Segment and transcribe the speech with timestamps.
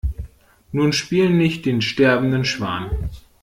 [0.71, 2.89] Nun spiel nicht den sterbenden Schwan.